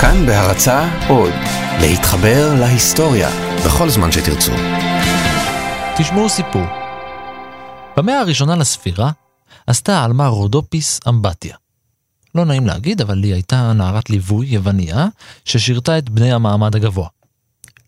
[0.00, 1.32] כאן בהרצאות,
[1.80, 3.28] להתחבר להיסטוריה
[3.66, 4.52] בכל זמן שתרצו.
[5.98, 6.62] תשמעו סיפור.
[7.96, 9.10] במאה הראשונה לספירה
[9.66, 11.56] עשתה עלמה רודופיס אמבטיה.
[12.34, 15.06] לא נעים להגיד, אבל היא הייתה נערת ליווי יווניה
[15.44, 17.08] ששירתה את בני המעמד הגבוה.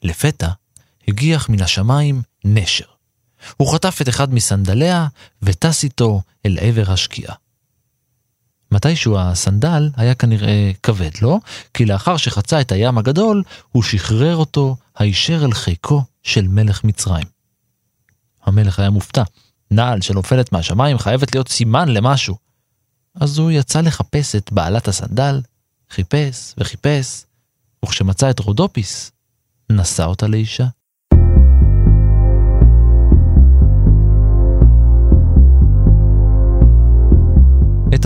[0.03, 0.49] לפתע
[1.09, 2.85] הגיח מן השמיים נשר.
[3.57, 5.07] הוא חטף את אחד מסנדליה
[5.43, 7.35] וטס איתו אל עבר השקיעה.
[8.73, 11.41] מתישהו הסנדל היה כנראה כבד לו,
[11.75, 17.27] כי לאחר שחצה את הים הגדול, הוא שחרר אותו הישר אל חיקו של מלך מצרים.
[18.45, 19.23] המלך היה מופתע.
[19.71, 22.37] נעל שנופלת מהשמיים חייבת להיות סימן למשהו.
[23.15, 25.41] אז הוא יצא לחפש את בעלת הסנדל,
[25.91, 27.25] חיפש וחיפש,
[27.85, 29.13] וכשמצא את רודופיס,
[29.73, 30.67] נשא אותה לאישה.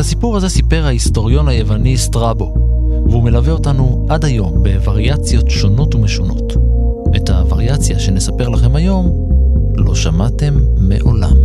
[0.03, 2.55] הסיפור הזה סיפר ההיסטוריון היווני סטראבו,
[3.11, 6.53] והוא מלווה אותנו עד היום בווריאציות שונות ומשונות.
[7.17, 9.29] את הווריאציה שנספר לכם היום
[9.77, 11.37] לא שמעתם מעולם.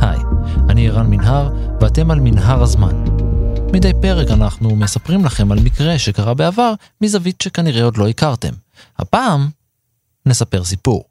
[0.00, 0.20] היי,
[0.68, 3.04] אני ערן מנהר, ואתם על מנהר הזמן.
[3.72, 8.52] מדי פרק אנחנו מספרים לכם על מקרה שקרה בעבר מזווית שכנראה עוד לא הכרתם.
[8.98, 9.48] הפעם
[10.26, 11.07] נספר סיפור.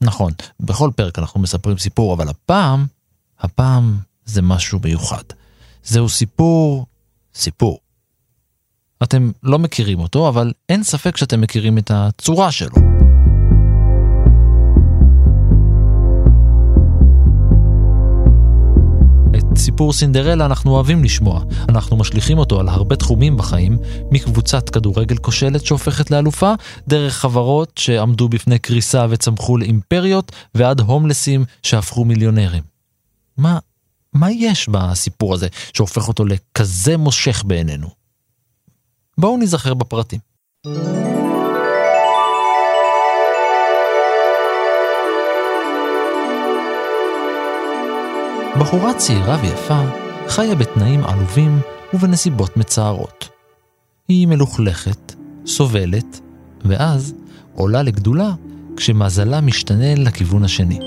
[0.00, 2.86] נכון, בכל פרק אנחנו מספרים סיפור, אבל הפעם,
[3.40, 5.22] הפעם זה משהו מיוחד.
[5.84, 6.86] זהו סיפור,
[7.34, 7.78] סיפור.
[9.02, 12.97] אתם לא מכירים אותו, אבל אין ספק שאתם מכירים את הצורה שלו.
[19.58, 21.42] סיפור סינדרלה אנחנו אוהבים לשמוע.
[21.68, 23.78] אנחנו משליכים אותו על הרבה תחומים בחיים,
[24.10, 26.52] מקבוצת כדורגל כושלת שהופכת לאלופה,
[26.88, 32.62] דרך חברות שעמדו בפני קריסה וצמחו לאימפריות, ועד הומלסים שהפכו מיליונרים.
[33.36, 33.58] מה,
[34.12, 37.88] מה יש בסיפור הזה שהופך אותו לכזה מושך בעינינו?
[39.18, 40.18] בואו ניזכר בפרטים.
[48.60, 49.80] בחורה צעירה ויפה
[50.28, 51.60] חיה בתנאים עלובים
[51.94, 53.28] ובנסיבות מצערות.
[54.08, 55.14] היא מלוכלכת,
[55.46, 56.20] סובלת,
[56.64, 57.14] ואז
[57.54, 58.30] עולה לגדולה
[58.76, 60.78] כשמזלה משתנה לכיוון השני.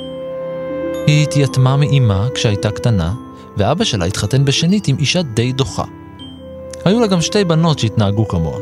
[1.08, 3.14] היא התייתמה מאימה כשהייתה קטנה,
[3.58, 5.86] ואבא שלה התחתן בשנית עם אישה די דוחה.
[6.86, 8.60] היו לה גם שתי בנות שהתנהגו כמוה.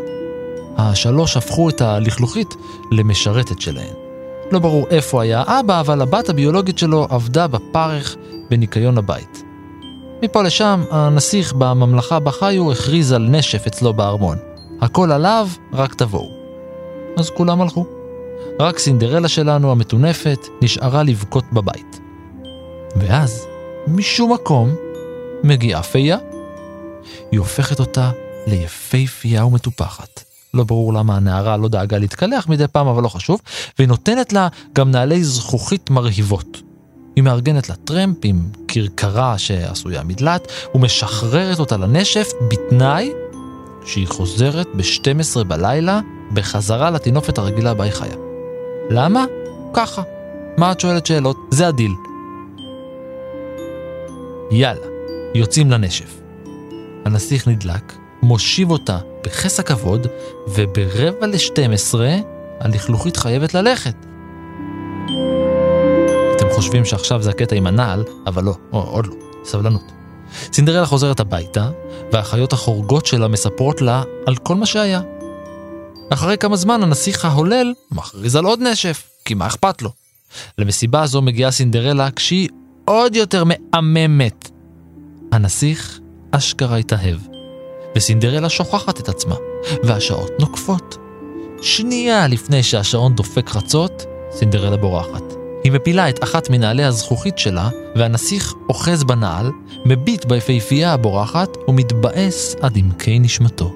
[0.77, 2.55] השלוש הפכו את הלכלוכית
[2.91, 4.08] למשרתת שלהן.
[4.51, 8.15] לא ברור איפה היה אבא, אבל הבת הביולוגית שלו עבדה בפרך
[8.49, 9.43] בניקיון הבית.
[10.23, 14.37] מפה לשם, הנסיך בממלכה בה חיו הכריז על נשף אצלו בארמון.
[14.81, 16.29] הכל עליו, רק תבואו.
[17.17, 17.85] אז כולם הלכו.
[18.59, 21.99] רק סינדרלה שלנו המטונפת נשארה לבכות בבית.
[22.95, 23.47] ואז,
[23.87, 24.75] משום מקום,
[25.43, 26.17] מגיעה פיה.
[27.31, 28.11] היא הופכת אותה
[28.47, 30.28] ליפייפייה ומטופחת.
[30.53, 33.41] לא ברור למה הנערה לא דאגה להתקלח מדי פעם, אבל לא חשוב,
[33.77, 36.61] והיא נותנת לה גם נעלי זכוכית מרהיבות.
[37.15, 43.11] היא מארגנת לה טרמפ עם כרכרה שעשויה מדלעת, ומשחררת אותה לנשף בתנאי
[43.85, 45.99] שהיא חוזרת ב-12 בלילה
[46.33, 48.15] בחזרה לטינופת הרגילה בה היא חיה.
[48.89, 49.25] למה?
[49.73, 50.01] ככה.
[50.57, 51.37] מה את שואלת שאלות?
[51.51, 51.91] זה הדיל.
[54.51, 54.85] יאללה,
[55.35, 56.19] יוצאים לנשף.
[57.05, 57.93] הנסיך נדלק,
[58.23, 60.07] מושיב אותה בכס הכבוד,
[60.47, 62.15] וברבע לשתים עשרה
[62.59, 63.95] הלכלוכית חייבת ללכת.
[66.35, 69.13] אתם חושבים שעכשיו זה הקטע עם הנעל, אבל לא, עוד לא,
[69.43, 69.91] סבלנות.
[70.53, 71.69] סינדרלה חוזרת הביתה,
[72.11, 75.01] והאחיות החורגות שלה מספרות לה על כל מה שהיה.
[76.09, 79.91] אחרי כמה זמן הנסיך ההולל מכריז על עוד נשף, כי מה אכפת לו?
[80.57, 82.49] למסיבה הזו מגיעה סינדרלה כשהיא
[82.85, 84.49] עוד יותר מהממת.
[85.31, 85.99] הנסיך
[86.31, 87.17] אשכרה התאהב,
[87.95, 89.35] וסינדרלה שוכחת את עצמה,
[89.83, 90.97] והשעות נוקפות.
[91.61, 95.23] שנייה לפני שהשעון דופק חצות, סינדרלה בורחת.
[95.63, 99.51] היא מפילה את אחת מנעלי הזכוכית שלה, והנסיך אוחז בנעל,
[99.85, 103.73] מביט ביפהפייה הבורחת, ומתבאס עד עמקי נשמתו.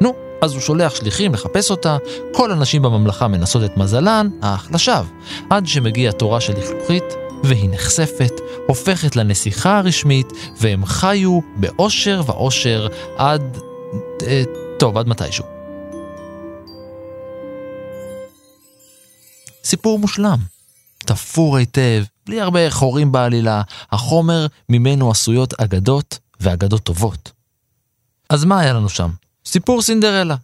[0.00, 1.96] נו, אז הוא שולח שליחים לחפש אותה,
[2.32, 5.04] כל הנשים בממלכה מנסות את מזלן, אך לשווא,
[5.50, 7.04] עד שמגיע תורה של לכלוכית,
[7.44, 8.32] והיא נחשפת,
[8.66, 10.26] הופכת לנסיכה הרשמית,
[10.60, 13.58] והם חיו באושר ואושר עד...
[14.26, 14.42] אה,
[14.78, 15.44] טוב, עד מתישהו.
[19.64, 20.38] סיפור מושלם.
[20.98, 23.62] תפור היטב, בלי הרבה חורים בעלילה,
[23.92, 27.32] החומר ממנו עשויות אגדות ואגדות טובות.
[28.30, 29.10] אז מה היה לנו שם?
[29.44, 30.36] סיפור סינדרלה.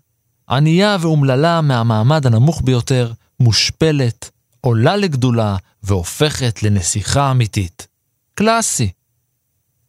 [0.48, 4.30] ענייה ואומללה מהמעמד הנמוך ביותר, מושפלת,
[4.64, 7.88] עולה לגדולה והופכת לנסיכה אמיתית.
[8.34, 8.90] קלאסי.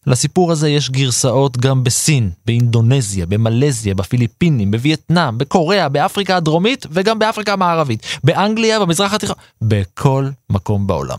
[0.07, 7.53] לסיפור הזה יש גרסאות גם בסין, באינדונזיה, במלזיה, בפיליפינים, בווייטנאם, בקוריאה, באפריקה הדרומית וגם באפריקה
[7.53, 11.17] המערבית, באנגליה, במזרח התיכון, בכל מקום בעולם.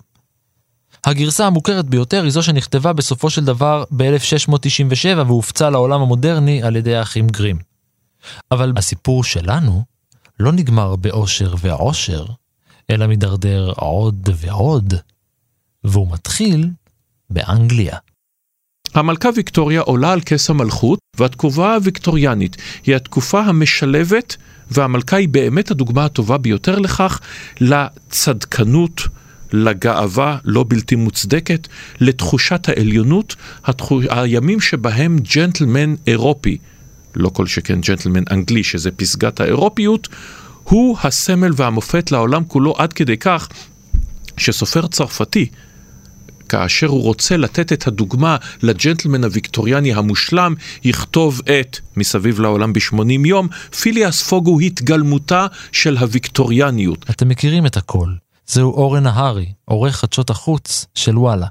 [1.05, 6.97] הגרסה המוכרת ביותר היא זו שנכתבה בסופו של דבר ב-1697 והופצה לעולם המודרני על ידי
[6.97, 7.59] האחים גרים.
[8.51, 9.83] אבל הסיפור שלנו
[10.41, 12.27] לא נגמר באושר ועושר,
[12.91, 14.95] אלא מידרדר עוד ועוד,
[15.85, 16.69] והוא מתחיל
[17.31, 17.97] באנגליה.
[18.95, 22.57] המלכה ויקטוריה עולה על כס המלכות, והתקופה הוויקטוריאנית
[22.87, 24.37] היא התקופה המשלבת,
[24.71, 27.21] והמלכה היא באמת הדוגמה הטובה ביותר לכך,
[27.61, 29.03] לצדקנות,
[29.53, 31.69] לגאווה לא בלתי מוצדקת,
[32.01, 34.05] לתחושת העליונות, התחוש...
[34.11, 36.59] הימים שבהם ג'נטלמן אירופי,
[37.15, 40.09] לא כל שכן ג'נטלמן אנגלי, שזה פסגת האירופיות,
[40.69, 43.49] הוא הסמל והמופת לעולם כולו עד כדי כך
[44.37, 45.47] שסופר צרפתי,
[46.49, 50.55] כאשר הוא רוצה לתת את הדוגמה לג'נטלמן הוויקטוריאני המושלם,
[50.85, 53.49] יכתוב את מסביב לעולם ב-80 יום,
[53.81, 57.11] פיליאס פוג הוא התגלמותה של הוויקטוריאניות.
[57.11, 58.09] אתם מכירים את הכל.
[58.47, 61.47] זהו אורן נהרי, עורך חדשות החוץ של וואלה.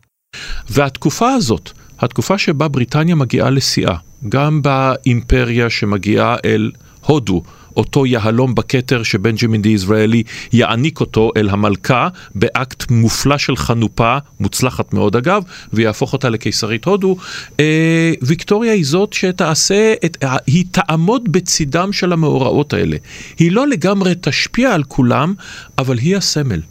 [0.70, 3.96] והתקופה הזאת, התקופה שבה בריטניה מגיעה לשיאה,
[4.30, 6.72] גם באימפריה שמגיעה אל
[7.06, 7.44] הודו,
[7.78, 10.24] אותו יהלום בכתר שבנג'מין די יזרעאלי
[10.54, 15.44] יעניק אותו אל המלכה באקט מופלא של חנופה, מוצלחת מאוד אגב,
[15.74, 17.18] ויהפוך אותה לקיסרית הודו.
[17.60, 22.98] אה, ויקטוריה היא זאת שתעשה, את, היא תעמוד בצידם של המאורעות האלה.
[23.40, 25.34] היא לא לגמרי תשפיע על כולם,
[25.78, 26.62] אבל היא הסמל.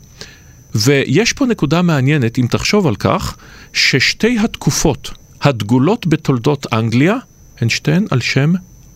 [0.75, 3.37] ויש פה נקודה מעניינת, אם תחשוב על כך,
[3.73, 5.11] ששתי התקופות
[5.43, 7.17] הדגולות בתולדות אנגליה
[7.61, 8.53] הן שתיהן על שם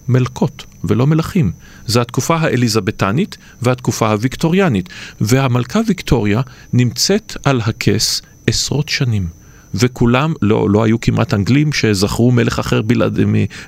[0.09, 1.53] מלכות ולא מלכים.
[1.88, 4.88] זו התקופה האליזבתנית והתקופה הוויקטוריאנית.
[5.20, 6.40] והמלכה ויקטוריה
[6.73, 9.26] נמצאת על הכס עשרות שנים.
[9.75, 13.19] וכולם, לא, לא היו כמעט אנגלים שזכרו מלך אחר בלעד,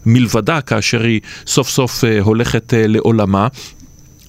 [0.07, 3.49] מלבדה כאשר היא סוף סוף uh, הולכת uh, לעולמה,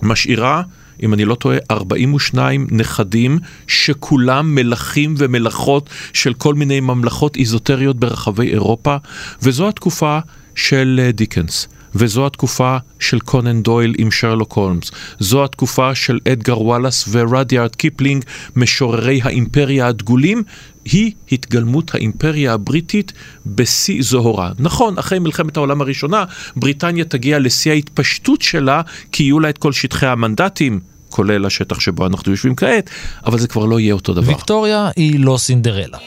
[0.01, 0.63] משאירה
[1.03, 8.47] אם אני לא טועה, 42 נכדים שכולם מלכים ומלכות של כל מיני ממלכות איזוטריות ברחבי
[8.51, 8.97] אירופה,
[9.41, 10.19] וזו התקופה
[10.55, 11.67] של אה, דיקנס.
[11.95, 14.91] וזו התקופה של קונן דויל עם שרלוק הולמס.
[15.19, 20.43] זו התקופה של אדגר וואלאס ורדיארד קיפלינג, משוררי האימפריה הדגולים.
[20.85, 23.13] היא התגלמות האימפריה הבריטית
[23.45, 24.51] בשיא זוהרה.
[24.59, 26.23] נכון, אחרי מלחמת העולם הראשונה,
[26.55, 30.79] בריטניה תגיע לשיא ההתפשטות שלה, כי יהיו לה את כל שטחי המנדטים,
[31.09, 32.89] כולל השטח שבו אנחנו יושבים כעת,
[33.25, 34.27] אבל זה כבר לא יהיה אותו דבר.
[34.27, 35.97] ויקטוריה היא לא סינדרלה.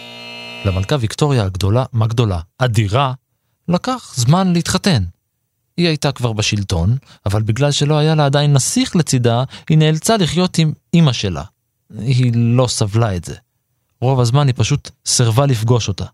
[0.65, 2.39] למלכה ויקטוריה הגדולה, מה גדולה?
[2.59, 3.13] אדירה,
[3.69, 5.03] לקח זמן להתחתן.
[5.77, 10.59] היא הייתה כבר בשלטון, אבל בגלל שלא היה לה עדיין נסיך לצידה, היא נאלצה לחיות
[10.59, 11.43] עם אמא שלה.
[11.99, 13.35] היא לא סבלה את זה.
[14.01, 16.05] רוב הזמן היא פשוט סירבה לפגוש אותה.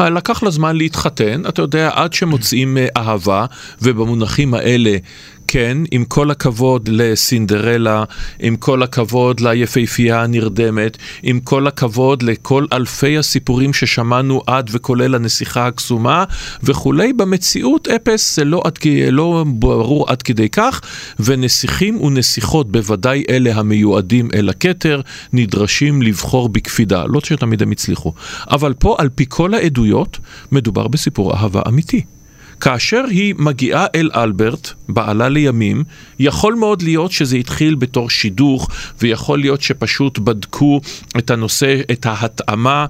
[0.00, 3.46] לקח לה זמן להתחתן, אתה יודע, עד שמוצאים אה, אהבה,
[3.82, 4.96] ובמונחים האלה
[5.50, 8.04] כן, עם כל הכבוד לסינדרלה,
[8.40, 15.66] עם כל הכבוד ליפהפייה הנרדמת, עם כל הכבוד לכל אלפי הסיפורים ששמענו עד וכולל הנסיכה
[15.66, 16.24] הקסומה
[16.62, 18.78] וכולי, במציאות אפס זה לא, עד,
[19.12, 20.80] לא ברור עד כדי כך,
[21.20, 25.00] ונסיכים ונסיכות, בוודאי אלה המיועדים אל הכתר,
[25.32, 27.04] נדרשים לבחור בקפידה.
[27.06, 28.12] לא שתמיד הם הצליחו.
[28.50, 30.18] אבל פה, על פי כל העדויות,
[30.52, 32.17] מדובר בסיפור אהבה אמיתי.
[32.60, 35.84] כאשר היא מגיעה אל אלברט, בעלה לימים,
[36.18, 38.68] יכול מאוד להיות שזה התחיל בתור שידוך,
[39.00, 40.80] ויכול להיות שפשוט בדקו
[41.18, 42.86] את הנושא, את ההתאמה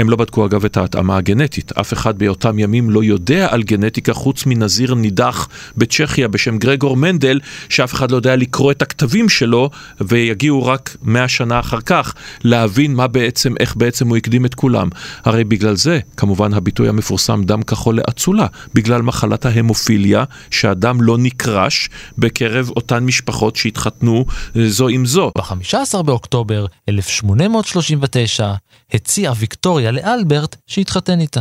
[0.00, 1.72] הם לא בדקו אגב את ההתאמה הגנטית.
[1.72, 7.40] אף אחד באותם ימים לא יודע על גנטיקה חוץ מנזיר נידח בצ'כיה בשם גרגור מנדל,
[7.68, 12.14] שאף אחד לא יודע לקרוא את הכתבים שלו, ויגיעו רק מאה שנה אחר כך
[12.44, 14.88] להבין מה בעצם, איך בעצם הוא הקדים את כולם.
[15.24, 21.88] הרי בגלל זה, כמובן הביטוי המפורסם דם כחול לאצולה, בגלל מחלת ההמופיליה, שהדם לא נקרש
[22.18, 24.24] בקרב אותן משפחות שהתחתנו
[24.66, 25.30] זו עם זו.
[25.38, 28.52] ב-15 באוקטובר 1839
[28.92, 31.40] הציעה ויקטוריה לאלברט שהתחתן איתה.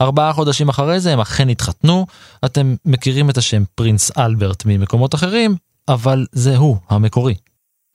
[0.00, 2.06] ארבעה חודשים אחרי זה הם אכן התחתנו,
[2.44, 5.56] אתם מכירים את השם פרינס אלברט ממקומות אחרים,
[5.88, 7.34] אבל זה הוא המקורי.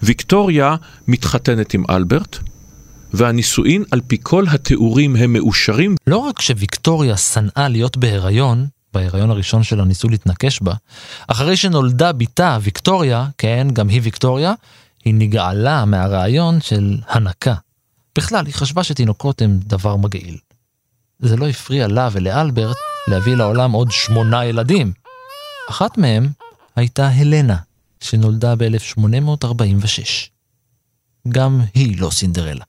[0.01, 0.75] ויקטוריה
[1.07, 2.37] מתחתנת עם אלברט,
[3.13, 5.95] והנישואין על פי כל התיאורים הם מאושרים.
[6.07, 10.73] לא רק שוויקטוריה שנאה להיות בהיריון, בהיריון הראשון שלה ניסו להתנקש בה,
[11.27, 14.53] אחרי שנולדה בתה ויקטוריה, כן, גם היא ויקטוריה,
[15.05, 17.55] היא נגעלה מהרעיון של הנקה.
[18.17, 20.37] בכלל, היא חשבה שתינוקות הם דבר מגעיל.
[21.19, 24.93] זה לא הפריע לה ולאלברט להביא לעולם עוד שמונה ילדים.
[25.69, 26.29] אחת מהם
[26.75, 27.57] הייתה הלנה,
[28.01, 30.29] שנולדה ב-1846.
[31.27, 32.65] גם היא לא סינדרלה.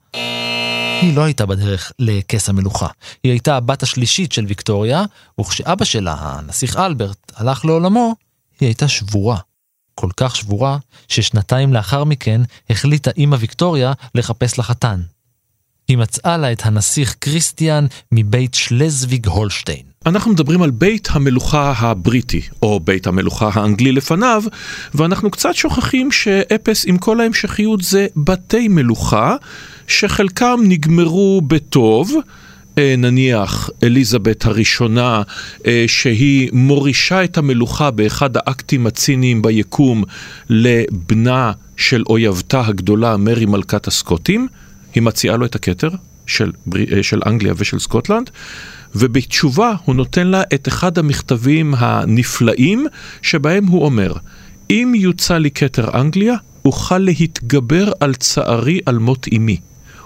[1.01, 2.87] היא לא הייתה בדרך לכס המלוכה.
[3.23, 5.03] היא הייתה הבת השלישית של ויקטוריה,
[5.41, 8.15] וכשאבא שלה, הנסיך אלברט, הלך לעולמו,
[8.59, 9.39] היא הייתה שבורה.
[9.95, 10.77] כל כך שבורה,
[11.07, 15.01] ששנתיים לאחר מכן החליטה אמא ויקטוריה לחפש לחתן.
[15.87, 19.81] היא מצאה לה את הנסיך קריסטיאן מבית שלזוויג הולשטיין.
[20.05, 24.43] אנחנו מדברים על בית המלוכה הבריטי, או בית המלוכה האנגלי לפניו,
[24.95, 29.35] ואנחנו קצת שוכחים שאפס עם כל ההמשכיות זה בתי מלוכה,
[29.87, 32.13] שחלקם נגמרו בטוב,
[32.77, 35.21] אה, נניח אליזבת הראשונה,
[35.65, 40.03] אה, שהיא מורישה את המלוכה באחד האקטים הציניים ביקום
[40.49, 44.47] לבנה של אויבתה הגדולה, מרי מלכת הסקוטים,
[44.95, 45.89] היא מציעה לו את הכתר
[46.25, 48.29] של, אה, של אנגליה ושל סקוטלנד,
[48.95, 52.87] ובתשובה הוא נותן לה את אחד המכתבים הנפלאים,
[53.21, 54.13] שבהם הוא אומר,
[54.69, 59.57] אם יוצא לי כתר אנגליה, אוכל להתגבר על צערי על מות אמי.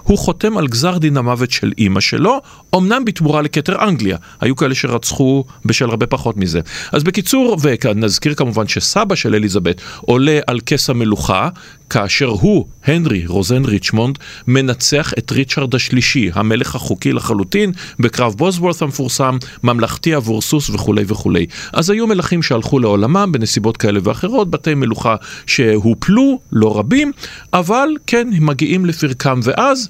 [0.02, 2.40] הוא חותם על גזר דין המוות של אימא שלו,
[2.76, 4.16] אמנם בתמורה לכתר אנגליה.
[4.40, 6.60] היו כאלה שרצחו בשל הרבה פחות מזה.
[6.92, 11.48] אז בקיצור, ונזכיר כמובן שסבא של אליזבת עולה על כס המלוכה,
[11.90, 19.36] כאשר הוא, הנרי רוזן ריצ'מונד, מנצח את ריצ'רד השלישי, המלך החוקי לחלוטין, בקרב בוזוורת המפורסם,
[19.62, 21.46] ממלכתי עבור סוס וכולי וכולי.
[21.72, 27.12] אז היו מלכים שהלכו לעולמם בנסיבות כאלה ואחרות, בתי מלוכה שהופלו, לא רבים,
[27.52, 29.88] אבל כן, הם מגיעים לפרקם, ואז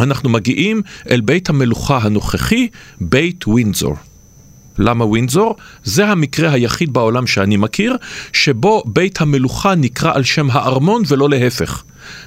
[0.00, 2.68] אנחנו מגיעים אל בית המלוכה הנוכחי,
[3.00, 3.96] בית ווינזור.
[4.78, 5.56] למה ווינזור?
[5.84, 7.96] זה המקרה היחיד בעולם שאני מכיר,
[8.32, 11.82] שבו בית המלוכה נקרא על שם הארמון ולא להפך.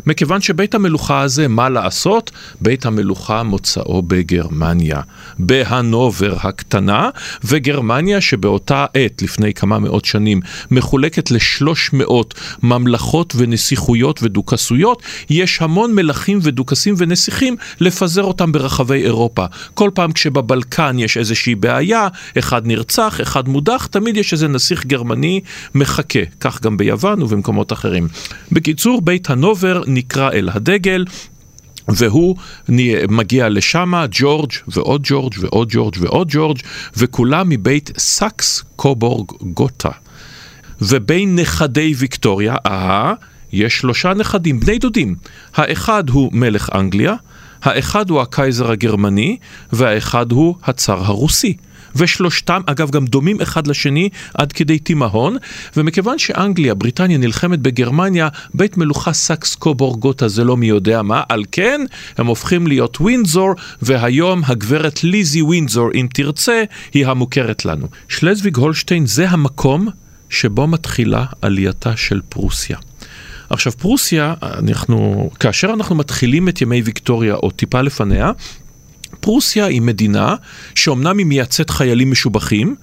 [0.06, 2.32] מכיוון שבית המלוכה הזה, מה לעשות?
[2.62, 5.02] בית המלוכה מוצאו בגרמניה,
[5.40, 7.10] בהנובר הקטנה,
[7.44, 12.34] וגרמניה שבאותה עת, לפני כמה מאות שנים, מחולקת לשלוש מאות
[12.64, 19.46] ממלכות ונסיכויות ודוכסויות, יש המון מלכים ודוכסים ונסיכים לפזר אותם ברחבי אירופה.
[19.74, 22.08] כל פעם כשבבלקן יש איזושהי בעיה,
[22.40, 25.42] אחד נרצח, אחד מודח, תמיד יש איזה נסיך גרמני
[25.76, 28.08] מחכה, כך גם ביוון ובמקומות אחרים.
[28.52, 31.06] בקיצור, בית הנובר הספר נקרא אל הדגל.
[31.88, 32.36] והוא
[33.10, 36.60] מגיע לשם, ג'ורג' ועוד ג'ורג' ועוד ג'ורג' ועוד ג'ורג',
[36.98, 39.90] וכולם מבית סאקס קובורג גוטה.
[40.82, 43.14] ובין נכדי ויקטוריה, אהה,
[43.52, 45.16] יש שלושה נכדים, בני דודים.
[45.56, 47.16] האחד הוא מלך אנגליה,
[47.64, 49.38] האחד הוא הקייזר הגרמני,
[49.72, 51.58] והאחד הוא הצאר הרוסי.
[51.96, 55.38] ושלושתם, אגב, גם דומים אחד לשני עד כדי תימהון,
[55.78, 61.44] ומכיוון שאנגליה, בריטניה, נלחמת בגרמניה, בית מלוכה סקס קובורגוטה זה לא מי יודע מה, על
[61.52, 61.82] כן
[62.18, 67.88] הם הופכים להיות ווינזור, והיום הגברת ליזי ווינזור, אם תרצה, היא המוכרת לנו.
[68.08, 69.88] שלזוויג הולשטיין זה המקום
[70.30, 72.78] שבו מתחילה עלייתה של פרוסיה.
[73.50, 78.32] עכשיו פרוסיה, אנחנו, כאשר אנחנו מתחילים את ימי ויקטוריה או טיפה לפניה,
[79.20, 80.36] פרוסיה היא מדינה
[80.76, 82.76] שאומנם היא מייצאת חיילים משובחים,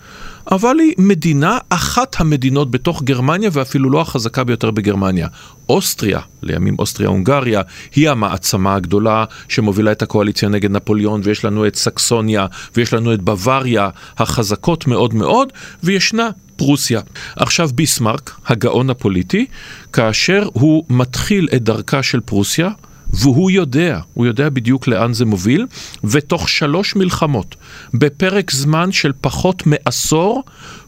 [0.51, 5.29] אבל היא מדינה, אחת המדינות בתוך גרמניה ואפילו לא החזקה ביותר בגרמניה.
[5.69, 7.63] אוסטריה, לימים אוסטריה-הונגריה,
[7.95, 13.23] היא המעצמה הגדולה שמובילה את הקואליציה נגד נפוליאון, ויש לנו את סקסוניה, ויש לנו את
[13.23, 17.01] בוואריה, החזקות מאוד מאוד, וישנה פרוסיה.
[17.37, 19.47] עכשיו ביסמרק, הגאון הפוליטי,
[19.93, 22.71] כאשר הוא מתחיל את דרכה של פרוסיה,
[23.13, 25.67] והוא יודע, הוא יודע בדיוק לאן זה מוביל,
[26.05, 27.57] ותוך שלוש מלחמות,
[27.95, 30.45] בפרק זמן של פחות מעשור,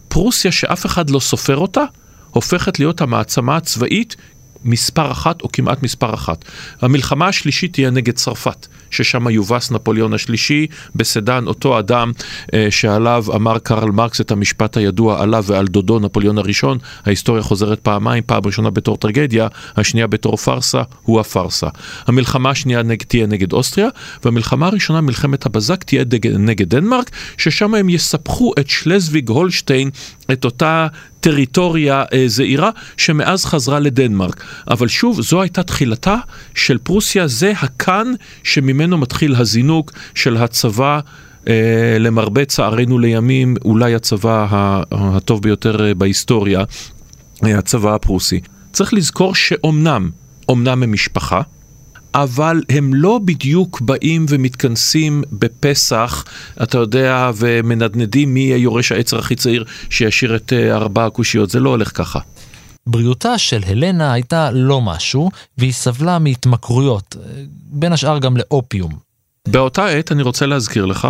[0.08, 1.84] פרוסיה שאף אחד לא סופר אותה,
[2.30, 4.16] הופכת להיות המעצמה הצבאית
[4.64, 6.44] מספר אחת או כמעט מספר אחת.
[6.80, 12.12] המלחמה השלישית תהיה נגד צרפת, ששם יובס נפוליאון השלישי בסדן, אותו אדם
[12.54, 17.80] אה, שעליו אמר קרל מרקס את המשפט הידוע עליו ועל דודו נפוליאון הראשון, ההיסטוריה חוזרת
[17.80, 21.66] פעמיים, פעם ראשונה בתור טרגדיה, השנייה בתור פארסה, הוא הפארסה.
[22.06, 23.88] המלחמה השנייה נג, תהיה נגד אוסטריה,
[24.24, 29.90] והמלחמה הראשונה, מלחמת הבזק, תהיה נגד, נגד דנמרק, ששם הם יספחו את שלזוויג הולשטיין,
[30.32, 30.86] את אותה
[31.20, 34.44] טריטוריה אה, זעירה שמאז חזרה לדנמרק.
[34.70, 36.16] אבל שוב, זו הייתה תחילתה
[36.54, 38.12] של פרוסיה, זה הכאן
[38.42, 41.00] שממנו מתחיל הזינוק של הצבא.
[41.40, 41.42] Uh,
[42.00, 44.46] למרבה צערנו לימים, אולי הצבא
[44.90, 48.40] הטוב ביותר uh, בהיסטוריה, uh, הצבא הפרוסי.
[48.72, 50.10] צריך לזכור שאומנם,
[50.48, 51.40] אומנם הם משפחה,
[52.14, 56.24] אבל הם לא בדיוק באים ומתכנסים בפסח,
[56.62, 61.60] אתה יודע, ומנדנדים מי יהיה יורש העצר הכי צעיר שישאיר את אה, ארבע הקושיות, זה
[61.60, 62.20] לא הולך ככה.
[62.86, 67.16] בריאותה של הלנה הייתה לא משהו, והיא סבלה מהתמכרויות,
[67.72, 68.92] בין השאר גם לאופיום.
[69.48, 71.08] באותה עת, אני רוצה להזכיר לך,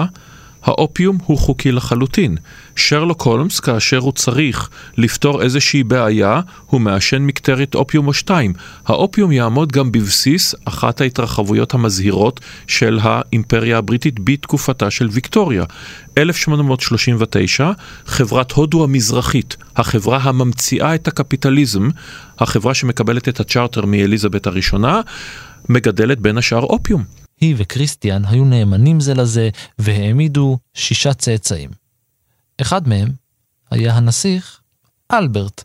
[0.62, 2.36] האופיום הוא חוקי לחלוטין.
[2.76, 8.52] שרלוק הולמס, כאשר הוא צריך לפתור איזושהי בעיה, הוא מעשן מקטרת אופיום או שתיים.
[8.86, 15.64] האופיום יעמוד גם בבסיס אחת ההתרחבויות המזהירות של האימפריה הבריטית בתקופתה של ויקטוריה.
[16.18, 17.70] 1839,
[18.06, 21.88] חברת הודו המזרחית, החברה הממציאה את הקפיטליזם,
[22.38, 25.00] החברה שמקבלת את הצ'רטר מאליזבת הראשונה,
[25.68, 27.19] מגדלת בין השאר אופיום.
[27.40, 31.70] היא וכריסטיאן היו נאמנים זה לזה והעמידו שישה צאצאים.
[32.60, 33.12] אחד מהם
[33.70, 34.60] היה הנסיך
[35.12, 35.64] אלברט.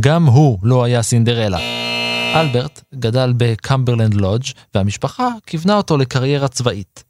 [0.00, 1.58] גם הוא לא היה סינדרלה.
[2.34, 4.44] אלברט גדל בקמברלנד לודג'
[4.74, 7.04] והמשפחה כיוונה אותו לקריירה צבאית.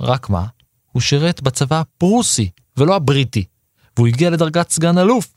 [0.00, 0.46] רק מה,
[0.92, 3.44] הוא שירת בצבא הפרוסי ולא הבריטי,
[3.96, 5.34] והוא הגיע לדרגת סגן אלוף.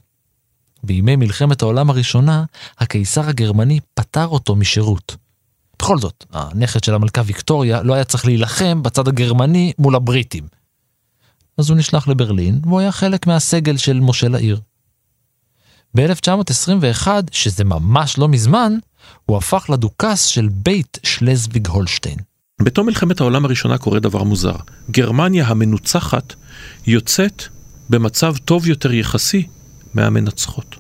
[0.84, 2.44] בימי מלחמת העולם הראשונה,
[2.80, 5.23] הקיסר הגרמני פטר אותו משירות.
[5.84, 10.44] בכל זאת, הנכד של המלכה ויקטוריה לא היה צריך להילחם בצד הגרמני מול הבריטים.
[11.58, 14.60] אז הוא נשלח לברלין, והוא היה חלק מהסגל של מושל העיר.
[15.96, 18.74] ב-1921, שזה ממש לא מזמן,
[19.26, 22.18] הוא הפך לדוכס של בית שלזוויג הולשטיין.
[22.62, 24.56] בתום מלחמת העולם הראשונה קורה דבר מוזר.
[24.92, 26.34] גרמניה המנוצחת
[26.88, 27.44] יוצאת
[27.90, 29.48] במצב טוב יותר יחסי
[29.94, 30.76] מהמנצחות.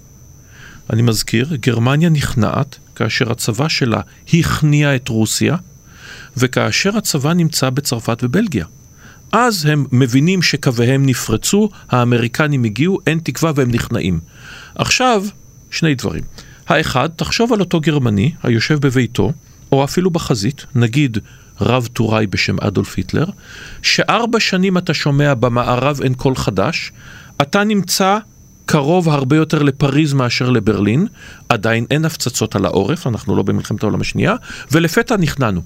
[0.89, 4.01] אני מזכיר, גרמניה נכנעת כאשר הצבא שלה
[4.33, 5.55] הכניע את רוסיה,
[6.37, 8.65] וכאשר הצבא נמצא בצרפת ובלגיה.
[9.31, 14.19] אז הם מבינים שקוויהם נפרצו, האמריקנים הגיעו, אין תקווה והם נכנעים.
[14.75, 15.25] עכשיו,
[15.71, 16.23] שני דברים.
[16.67, 19.31] האחד, תחשוב על אותו גרמני היושב בביתו,
[19.71, 21.17] או אפילו בחזית, נגיד
[21.61, 23.25] רב טוראי בשם אדולף היטלר,
[23.81, 26.91] שארבע שנים אתה שומע במערב אין קול חדש,
[27.41, 28.17] אתה נמצא
[28.65, 31.07] קרוב הרבה יותר לפריז מאשר לברלין,
[31.49, 34.35] עדיין אין הפצצות על העורף, אנחנו לא במלחמת העולם השנייה,
[34.71, 35.61] ולפתע נכנענו.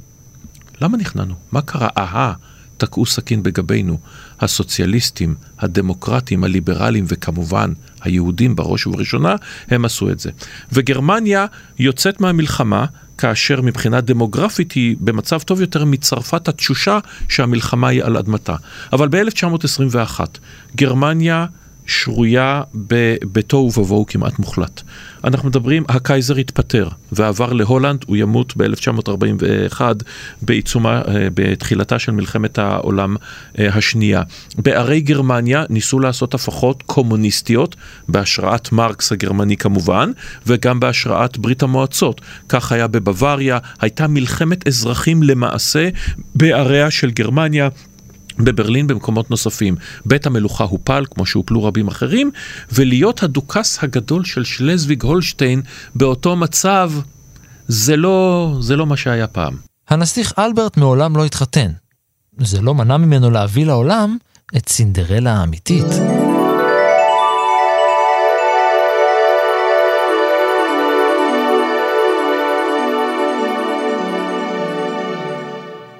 [0.82, 1.36] למה נכנענו?
[1.52, 1.88] מה קרה?
[1.98, 2.34] אהה,
[2.78, 3.98] תקעו סכין בגבינו.
[4.40, 9.36] הסוציאליסטים, הדמוקרטים, הליברלים וכמובן היהודים בראש ובראשונה,
[9.68, 10.30] הם עשו את זה.
[10.72, 11.46] וגרמניה
[11.80, 12.86] יוצאת מהמלחמה
[13.18, 17.00] כאשר מבחינה דמוגרפית היא במצב טוב יותר מצרפת התשושה
[17.30, 18.56] שהמלחמה היא על אדמתה.
[18.94, 20.20] אבל ב-1921
[20.76, 21.46] גרמניה
[21.88, 22.62] שרויה
[23.32, 24.82] בתוהו ובוהו כמעט מוחלט.
[25.24, 29.82] אנחנו מדברים, הקייזר התפטר ועבר להולנד, הוא ימות ב-1941
[30.42, 33.16] בעיצומה, אה, בתחילתה של מלחמת העולם
[33.60, 34.22] אה, השנייה.
[34.58, 37.76] בערי גרמניה ניסו לעשות הפכות קומוניסטיות,
[38.08, 40.12] בהשראת מרקס הגרמני כמובן,
[40.48, 42.22] וגם בהשראת ברית המועצות.
[42.50, 45.90] כך היה בבוואריה, הייתה מלחמת אזרחים למעשה
[46.36, 47.70] בעריה של גרמניה.
[48.40, 49.76] בברלין במקומות נוספים.
[50.06, 52.32] בית המלוכה הופל, כמו שהופלו רבים אחרים,
[52.72, 55.62] ולהיות הדוכס הגדול של שלזוויג הולשטיין
[55.96, 56.92] באותו מצב,
[57.68, 59.58] זה לא, זה לא מה שהיה פעם.
[59.90, 61.72] הנסיך אלברט מעולם לא התחתן.
[62.40, 64.18] זה לא מנע ממנו להביא לעולם
[64.58, 65.86] את סינדרלה האמיתית.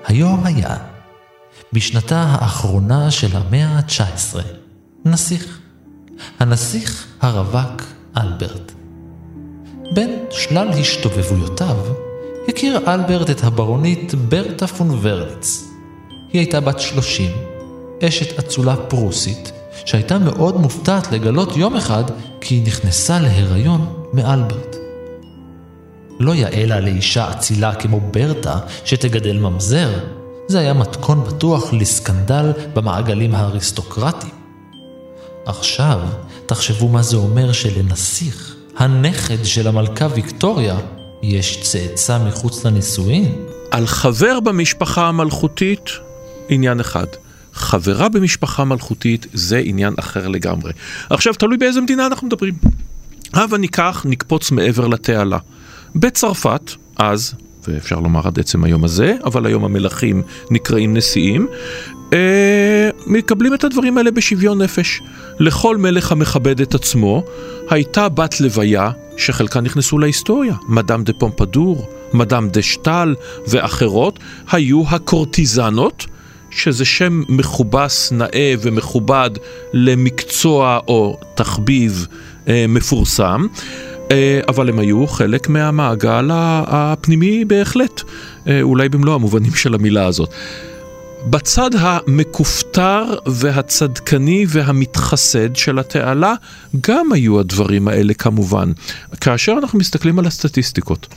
[0.08, 0.78] היום היה
[1.74, 4.40] בשנתה האחרונה של המאה ה-19,
[5.06, 5.60] נסיך.
[6.40, 7.84] הנסיך הרווק
[8.18, 8.72] אלברט.
[9.94, 11.78] בין שלל השתובבויותיו,
[12.48, 15.64] הכיר אלברט את הברונית ברטה פון ורליץ.
[16.34, 17.32] היא הייתה בת שלושים,
[18.04, 19.52] אשת אצולה פרוסית,
[19.86, 22.04] שהייתה מאוד מופתעת לגלות יום אחד
[22.42, 24.76] כי היא נכנסה להיריון מאלברט.
[26.20, 29.90] לא יאה לאישה אצילה כמו ברטה שתגדל ממזר,
[30.48, 34.34] זה היה מתכון בטוח לסקנדל במעגלים האריסטוקרטיים.
[35.46, 36.00] עכשיו,
[36.46, 40.78] תחשבו מה זה אומר שלנסיך, הנכד של המלכה ויקטוריה,
[41.24, 43.36] יש צאצא מחוץ לנישואין.
[43.72, 45.90] על חבר במשפחה המלכותית,
[46.50, 47.08] עניין אחד.
[47.54, 50.72] חברה במשפחה מלכותית זה עניין אחר לגמרי.
[51.10, 52.54] עכשיו, תלוי באיזה מדינה אנחנו מדברים.
[53.34, 55.38] הבה ניקח, נקפוץ מעבר לתעלה.
[55.96, 57.34] בצרפת, אז,
[57.68, 61.48] ואפשר לומר עד עצם היום הזה, אבל היום המלכים נקראים נשיאים,
[62.14, 65.02] אה, מקבלים את הדברים האלה בשוויון נפש.
[65.40, 67.24] לכל מלך המכבד את עצמו,
[67.70, 73.16] הייתה בת לוויה שחלקן נכנסו להיסטוריה, מדאם דה פומפדור, מדאם דה שטל
[73.48, 74.20] ואחרות,
[74.52, 76.06] היו הקורטיזנות.
[76.50, 79.30] שזה שם מכובס, נאה ומכובד
[79.74, 82.08] למקצוע או תחביב
[82.48, 83.48] אה, מפורסם.
[84.12, 86.30] אה, אבל הם היו חלק מהמעגל
[86.68, 88.02] הפנימי בהחלט,
[88.48, 90.30] אה, אולי במלוא המובנים של המילה הזאת.
[91.30, 96.34] בצד המכופתר והצדקני והמתחסד של התעלה,
[96.82, 98.72] גם היו הדברים האלה כמובן.
[99.22, 101.08] כאשר אנחנו מסתכלים על הסטטיסטיקות,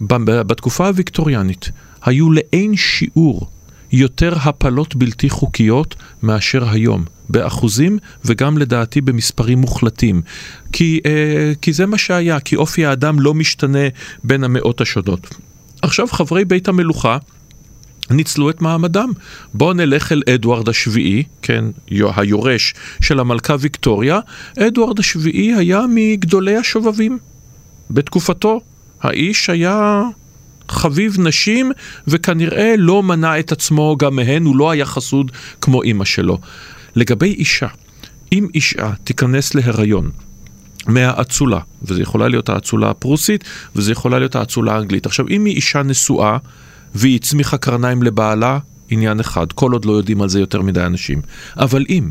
[0.00, 1.70] בתקופה הוויקטוריאנית
[2.04, 3.48] היו לאין שיעור
[3.92, 10.22] יותר הפלות בלתי חוקיות מאשר היום, באחוזים וגם לדעתי במספרים מוחלטים.
[10.72, 13.88] כי, אה, כי זה מה שהיה, כי אופי האדם לא משתנה
[14.24, 15.34] בין המאות השונות.
[15.82, 17.18] עכשיו חברי בית המלוכה
[18.10, 19.12] ניצלו את מעמדם.
[19.54, 21.64] בואו נלך אל אדוארד השביעי, כן,
[22.16, 24.20] היורש של המלכה ויקטוריה.
[24.58, 27.18] אדוארד השביעי היה מגדולי השובבים
[27.90, 28.60] בתקופתו.
[29.02, 30.02] האיש היה
[30.70, 31.72] חביב נשים,
[32.08, 36.38] וכנראה לא מנע את עצמו גם מהן, הוא לא היה חסוד כמו אימא שלו.
[36.96, 37.66] לגבי אישה,
[38.32, 40.10] אם אישה תיכנס להיריון
[40.86, 43.44] מהאצולה, וזו יכולה להיות האצולה הפרוסית,
[43.76, 45.06] וזו יכולה להיות האצולה האנגלית.
[45.06, 46.38] עכשיו, אם היא אישה נשואה,
[46.94, 48.58] והיא הצמיחה קרניים לבעלה,
[48.90, 51.22] עניין אחד, כל עוד לא יודעים על זה יותר מדי אנשים.
[51.56, 52.10] אבל אם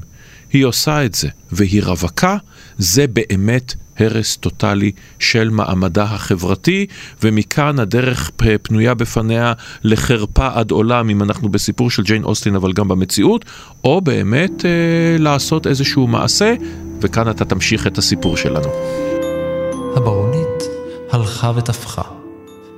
[0.53, 2.37] היא עושה את זה והיא רווקה,
[2.77, 6.85] זה באמת הרס טוטאלי של מעמדה החברתי,
[7.23, 8.31] ומכאן הדרך
[8.61, 13.45] פנויה בפניה לחרפה עד עולם, אם אנחנו בסיפור של ג'יין אוסטין, אבל גם במציאות,
[13.83, 14.69] או באמת אה,
[15.19, 16.53] לעשות איזשהו מעשה,
[17.01, 18.69] וכאן אתה תמשיך את הסיפור שלנו.
[19.95, 20.63] הברונית
[21.11, 22.01] הלכה ותפחה.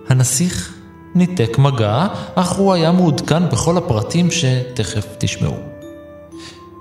[0.09, 0.73] הנסיך
[1.15, 5.70] ניתק מגע, אך הוא היה מעודכן בכל הפרטים שתכף תשמעו.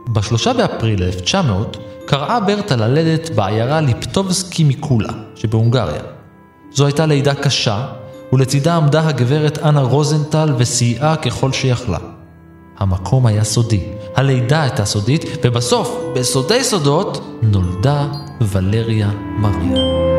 [0.09, 6.03] בשלושה באפריל 1900 קראה ברטה ללדת בעיירה ליפטובסקי מקולה שבהונגריה.
[6.73, 7.87] זו הייתה לידה קשה,
[8.33, 11.99] ולצידה עמדה הגברת אנה רוזנטל וסייעה ככל שיכלה.
[12.79, 13.81] המקום היה סודי,
[14.17, 18.07] הלידה הייתה סודית, ובסוף, בסודי סודות, נולדה
[18.41, 20.10] ולריה מריה.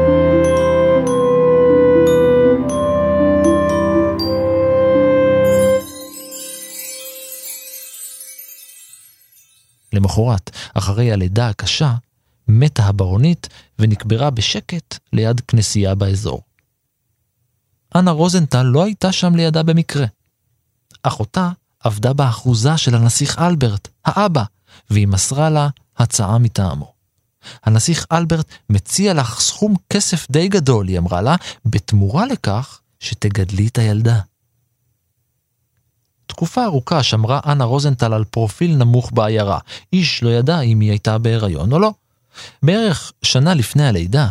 [10.02, 11.94] למחרת, אחרי הלידה הקשה,
[12.48, 16.42] מתה הברונית ונקברה בשקט ליד כנסייה באזור.
[17.96, 20.06] אנה רוזנטל לא הייתה שם לידה במקרה.
[21.04, 24.44] אחותה עבדה באחוזה של הנסיך אלברט, האבא,
[24.90, 26.94] והיא מסרה לה הצעה מטעמו.
[27.64, 31.36] הנסיך אלברט מציע לך סכום כסף די גדול, היא אמרה לה,
[31.66, 34.20] בתמורה לכך שתגדלי את הילדה.
[36.32, 39.60] תקופה ארוכה שמרה אנה רוזנטל על פרופיל נמוך בעיירה.
[39.94, 41.94] איש לא ידע אם היא הייתה בהיריון או לא.
[42.64, 44.28] בערך שנה לפני הלידה,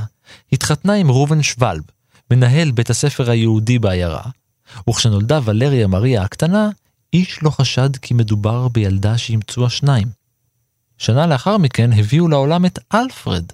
[0.52, 1.82] התחתנה עם ראובן שוולב,
[2.30, 4.22] מנהל בית הספר היהודי בעיירה,
[4.88, 6.70] וכשנולדה ולריה מריה הקטנה,
[7.12, 10.08] איש לא חשד כי מדובר בילדה שאימצו השניים.
[10.98, 13.44] שנה לאחר מכן הביאו לעולם את אלפרד.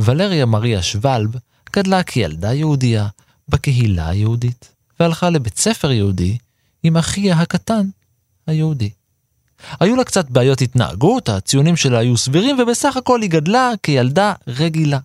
[0.00, 1.36] ולריה מריה שוולב
[1.76, 3.08] גדלה כילדה יהודייה
[3.48, 6.38] בקהילה היהודית, והלכה לבית ספר יהודי
[6.86, 7.88] עם אחיה הקטן,
[8.46, 8.90] היהודי.
[9.80, 14.98] היו לה קצת בעיות התנהגות, הציונים שלה היו סבירים, ובסך הכל היא גדלה כילדה רגילה.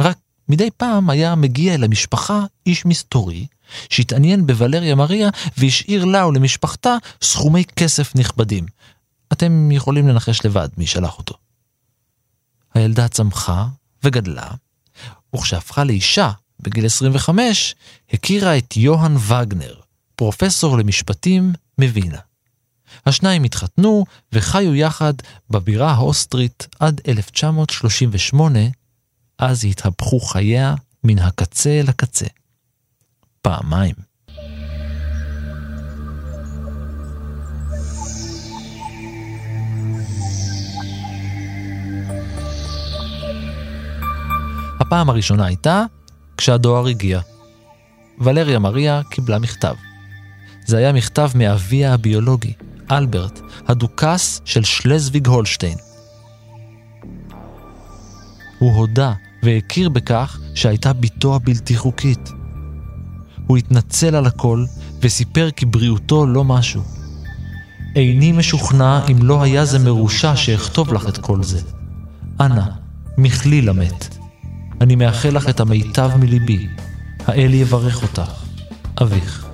[0.00, 0.18] רק
[0.48, 3.46] מדי פעם היה מגיע אל המשפחה איש מסתורי,
[3.90, 8.66] שהתעניין בוולריה מריה והשאיר לה ולמשפחתה סכומי כסף נכבדים.
[9.32, 11.34] אתם יכולים לנחש לבד מי שלח אותו.
[12.74, 13.66] הילדה צמחה
[14.04, 14.50] וגדלה,
[15.34, 17.74] וכשהפכה לאישה, בגיל 25,
[18.12, 19.74] הכירה את יוהאן וגנר,
[20.16, 22.18] פרופסור למשפטים מווינה.
[23.06, 25.14] השניים התחתנו וחיו יחד
[25.50, 28.58] בבירה האוסטרית עד 1938,
[29.38, 30.74] אז התהפכו חייה
[31.04, 32.26] מן הקצה אל הקצה.
[33.42, 33.94] פעמיים.
[44.80, 45.84] הפעם הראשונה הייתה
[46.36, 47.20] כשהדואר הגיע.
[48.18, 49.74] ולריה מריה קיבלה מכתב.
[50.66, 52.52] זה היה מכתב מאביה הביולוגי,
[52.90, 55.78] אלברט, הדוכס של שלזוויג הולשטיין.
[58.58, 62.30] הוא הודה והכיר בכך שהייתה בתו הבלתי חוקית.
[63.46, 64.64] הוא התנצל על הכל
[65.00, 66.82] וסיפר כי בריאותו לא משהו.
[67.96, 71.60] איני משוכנע אם לא היה זה מרושע שאכתוב לך את כל זה.
[72.40, 72.64] אנא,
[73.18, 74.18] מכליל המת.
[74.80, 76.68] אני מאחל לך את המיטב מליבי.
[77.26, 78.32] האל יברך אותך.
[79.02, 79.45] אביך.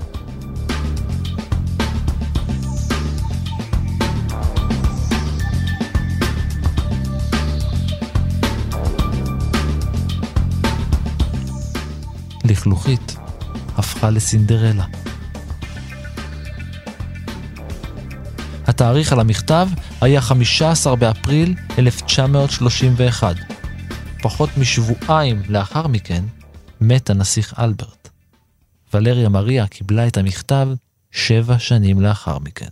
[12.63, 13.17] לכלוכית
[13.77, 14.87] הפכה לסינדרלה.
[18.67, 19.69] התאריך על המכתב
[20.01, 23.37] היה 15 באפריל 1931.
[24.23, 26.25] פחות משבועיים לאחר מכן
[26.81, 28.09] מת הנסיך אלברט.
[28.95, 30.69] ולריה מריה קיבלה את המכתב
[31.11, 32.71] שבע שנים לאחר מכן.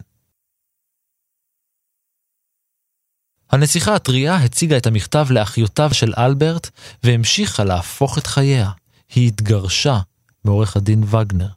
[3.51, 6.71] הנסיכה הטריה הציגה את המכתב לאחיותיו של אלברט
[7.03, 8.71] והמשיכה להפוך את חייה.
[9.15, 10.01] היא התגרשה
[10.45, 11.49] מעורך הדין וגנר.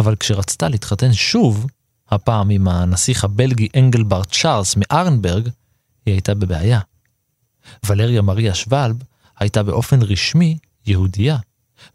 [0.00, 1.66] אבל כשרצתה להתחתן שוב,
[2.08, 5.48] הפעם עם הנסיך הבלגי אנגלברט צ'ארלס מארנברג,
[6.06, 6.80] היא הייתה בבעיה.
[7.86, 8.96] ולריה מריה שוולב
[9.38, 11.36] הייתה באופן רשמי יהודייה,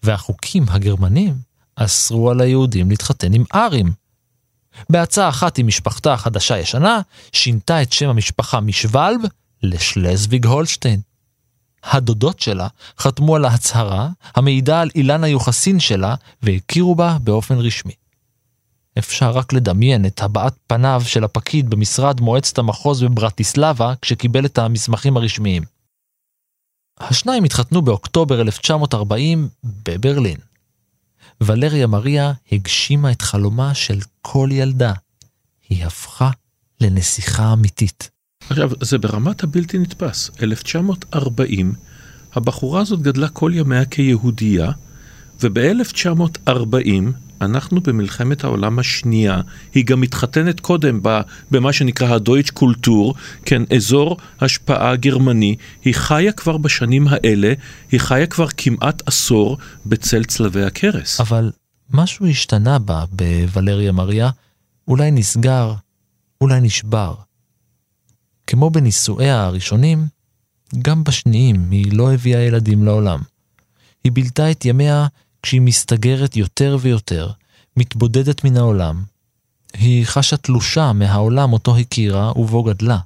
[0.03, 1.37] והחוקים הגרמנים
[1.75, 3.91] אסרו על היהודים להתחתן עם ארים.
[4.89, 7.01] בעצה אחת עם משפחתה החדשה-ישנה,
[7.31, 9.19] שינתה את שם המשפחה משוולב
[9.63, 11.01] לשלזוויג הולשטיין.
[11.83, 12.67] הדודות שלה
[12.99, 17.93] חתמו על ההצהרה המעידה על אילן היוחסין שלה והכירו בה באופן רשמי.
[18.97, 25.17] אפשר רק לדמיין את הבעת פניו של הפקיד במשרד מועצת המחוז בברטיסלבה כשקיבל את המסמכים
[25.17, 25.63] הרשמיים.
[26.99, 30.37] השניים התחתנו באוקטובר 1940 בברלין.
[31.41, 34.93] ולריה מריה הגשימה את חלומה של כל ילדה.
[35.69, 36.31] היא הפכה
[36.81, 38.09] לנסיכה אמיתית.
[38.51, 40.31] עכשיו, זה ברמת הבלתי נתפס.
[40.43, 41.73] 1940,
[42.33, 44.71] הבחורה הזאת גדלה כל ימיה כיהודייה,
[45.41, 46.51] וב-1940
[47.41, 49.41] אנחנו במלחמת העולם השנייה,
[49.73, 50.99] היא גם מתחתנת קודם
[51.51, 57.53] במה שנקרא הדויטש קולטור, כן, אזור השפעה גרמני, היא חיה כבר בשנים האלה,
[57.91, 61.19] היא חיה כבר כמעט עשור בצל צלבי הקרס.
[61.19, 61.51] אבל
[61.93, 64.29] משהו השתנה בה בוולריה מריה,
[64.87, 65.73] אולי נסגר,
[66.41, 67.13] אולי נשבר.
[68.47, 70.07] כמו בנישואיה הראשונים,
[70.81, 73.19] גם בשניים היא לא הביאה ילדים לעולם.
[74.03, 75.07] היא בילתה את ימיה
[75.43, 77.31] כשהיא מסתגרת יותר ויותר,
[77.77, 79.03] מתבודדת מן העולם.
[79.73, 82.99] היא חשה תלושה מהעולם אותו הכירה ובו גדלה.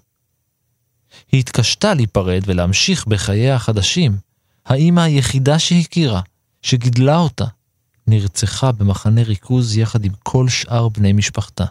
[1.31, 4.17] היא התקשתה להיפרד ולהמשיך בחייה החדשים.
[4.65, 6.21] האימא היחידה שהכירה,
[6.61, 7.45] שגידלה אותה,
[8.07, 11.65] נרצחה במחנה ריכוז יחד עם כל שאר בני משפחתה.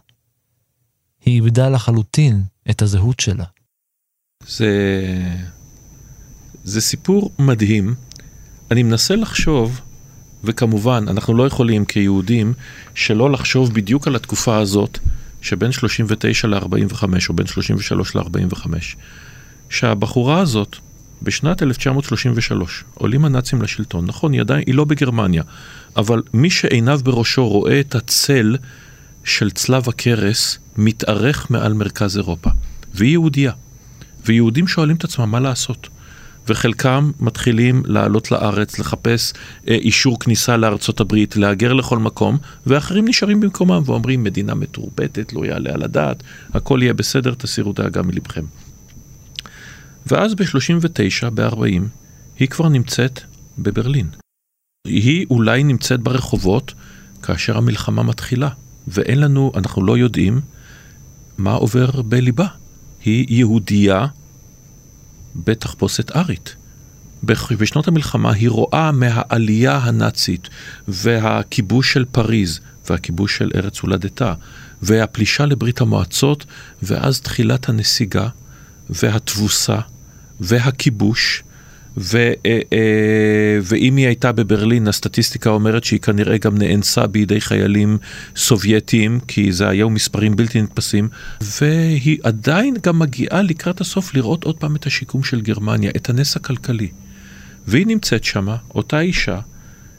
[1.24, 3.44] היא איבדה לחלוטין את הזהות שלה.
[4.48, 4.70] זה...
[6.64, 7.94] זה סיפור מדהים.
[8.70, 9.80] אני מנסה לחשוב,
[10.44, 12.52] וכמובן, אנחנו לא יכולים כיהודים
[12.94, 14.98] שלא לחשוב בדיוק על התקופה הזאת,
[15.42, 18.66] שבין 39 ל-45, או בין 33 ל-45,
[19.70, 20.76] שהבחורה הזאת,
[21.22, 24.06] בשנת 1933, עולים הנאצים לשלטון.
[24.06, 25.42] נכון, היא עדיין, היא לא בגרמניה,
[25.96, 28.56] אבל מי שעיניו בראשו רואה את הצל
[29.24, 32.50] של צלב הקרס מתארך מעל מרכז אירופה.
[32.94, 33.52] והיא יהודייה.
[34.26, 35.88] ויהודים שואלים את עצמם מה לעשות.
[36.48, 39.32] וחלקם מתחילים לעלות לארץ, לחפש
[39.68, 45.46] אה, אישור כניסה לארצות הברית, להגר לכל מקום, ואחרים נשארים במקומם ואומרים, מדינה מתורבתת, לא
[45.46, 46.22] יעלה על הדעת,
[46.54, 48.44] הכל יהיה בסדר, תסירו דאגה מלבכם.
[50.06, 51.82] ואז ב-39, ב-40,
[52.38, 53.20] היא כבר נמצאת
[53.58, 54.06] בברלין.
[54.86, 56.74] היא אולי נמצאת ברחובות
[57.22, 58.48] כאשר המלחמה מתחילה,
[58.88, 60.40] ואין לנו, אנחנו לא יודעים
[61.38, 62.46] מה עובר בליבה.
[63.04, 64.06] היא יהודייה
[65.36, 66.56] בתחפושת ארית.
[67.58, 70.48] בשנות המלחמה היא רואה מהעלייה הנאצית
[70.88, 74.34] והכיבוש של פריז והכיבוש של ארץ הולדתה
[74.82, 76.44] והפלישה לברית המועצות
[76.82, 78.28] ואז תחילת הנסיגה
[78.90, 79.78] והתבוסה
[80.40, 81.42] והכיבוש
[81.96, 87.98] ו, אה, אה, ואם היא הייתה בברלין, הסטטיסטיקה אומרת שהיא כנראה גם נאנסה בידי חיילים
[88.36, 91.08] סובייטים, כי זה היו מספרים בלתי נתפסים,
[91.40, 96.36] והיא עדיין גם מגיעה לקראת הסוף לראות עוד פעם את השיקום של גרמניה, את הנס
[96.36, 96.88] הכלכלי.
[97.66, 99.40] והיא נמצאת שמה, אותה אישה,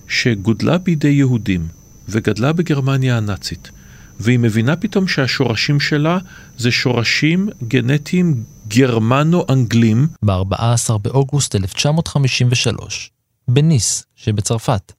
[0.08, 1.68] שגודלה בידי יהודים,
[2.10, 3.72] וגדלה בגרמניה הנאצית,
[4.20, 6.18] והיא מבינה פתאום שהשורשים שלה
[6.58, 10.08] זה שורשים גנטיים גרמנו-אנגלים.
[10.26, 13.12] ב-14 באוגוסט 1953,
[13.48, 14.92] בניס שבצרפת,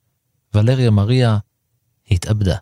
[0.55, 1.39] ולריה מריה
[2.11, 2.57] התאבדה.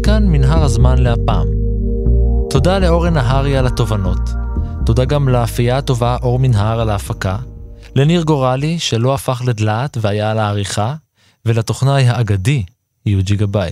[0.00, 1.46] כאן מנהר הזמן להפעם.
[2.50, 4.30] תודה לאורן נהרי על התובנות.
[4.86, 7.36] תודה גם לאפייה הטובה אור מנהר על ההפקה.
[7.96, 10.94] לניר גורלי, שלא הפך לדלעת והיה על העריכה,
[11.46, 12.62] ולטוכנאי האגדי,
[13.06, 13.70] יוג'י גבאי.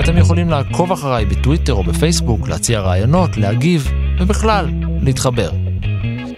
[0.00, 4.68] אתם יכולים לעקוב אחריי בטוויטר או בפייסבוק, להציע רעיונות, להגיב, ובכלל,
[5.02, 5.50] להתחבר.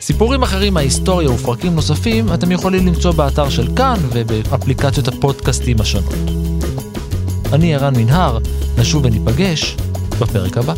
[0.05, 6.15] סיפורים אחרים מההיסטוריה ופרקים נוספים אתם יכולים למצוא באתר של כאן ובאפליקציות הפודקאסטים השונות.
[7.53, 8.39] אני ערן מנהר,
[8.79, 9.77] נשוב וניפגש
[10.19, 10.75] בפרק הבא.